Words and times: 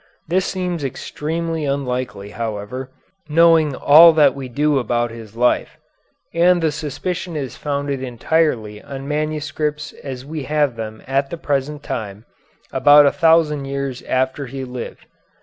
This 0.27 0.47
seems 0.47 0.83
extremely 0.83 1.63
unlikely, 1.63 2.31
however, 2.31 2.89
knowing 3.29 3.75
all 3.75 4.13
that 4.13 4.33
we 4.33 4.49
do 4.49 4.79
about 4.79 5.11
his 5.11 5.35
life; 5.35 5.77
and 6.33 6.59
the 6.59 6.71
suspicion 6.71 7.35
is 7.35 7.55
founded 7.55 8.01
entirely 8.01 8.81
on 8.81 9.07
manuscripts 9.07 9.93
as 10.03 10.25
we 10.25 10.41
have 10.45 10.75
them 10.75 11.03
at 11.05 11.29
the 11.29 11.37
present 11.37 11.83
time, 11.83 12.25
about 12.71 13.05
a 13.05 13.11
thousand 13.11 13.65
years 13.65 14.01
after 14.01 14.47
he 14.47 14.63
lived. 14.63 15.05